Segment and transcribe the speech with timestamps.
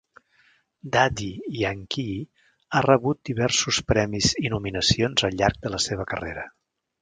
[0.93, 1.27] Daddy
[1.57, 2.23] Yankee
[2.77, 6.49] ha rebut diversos premis i nominacions al llarg de la seva carrera.